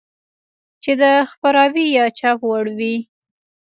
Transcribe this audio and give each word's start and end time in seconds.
چې 0.83 0.91
د 1.01 1.03
خپراوي 1.31 1.85
يا 1.97 2.05
چاپ 2.19 2.39
وړ 2.49 2.65
وي. 2.77 2.95